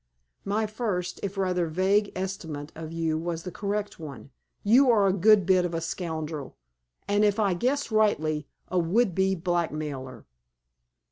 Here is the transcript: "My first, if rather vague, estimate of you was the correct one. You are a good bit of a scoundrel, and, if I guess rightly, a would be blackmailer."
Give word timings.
"My 0.45 0.65
first, 0.65 1.19
if 1.21 1.37
rather 1.37 1.67
vague, 1.67 2.11
estimate 2.15 2.71
of 2.73 2.91
you 2.91 3.19
was 3.19 3.43
the 3.43 3.51
correct 3.51 3.99
one. 3.99 4.31
You 4.63 4.89
are 4.89 5.05
a 5.05 5.13
good 5.13 5.45
bit 5.45 5.63
of 5.63 5.75
a 5.75 5.79
scoundrel, 5.79 6.57
and, 7.07 7.23
if 7.23 7.37
I 7.39 7.53
guess 7.53 7.91
rightly, 7.91 8.47
a 8.67 8.79
would 8.79 9.13
be 9.13 9.35
blackmailer." 9.35 10.25